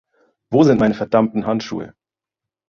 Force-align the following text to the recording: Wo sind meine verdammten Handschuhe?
Wo 0.49 0.63
sind 0.63 0.79
meine 0.79 0.95
verdammten 0.95 1.45
Handschuhe? 1.45 1.93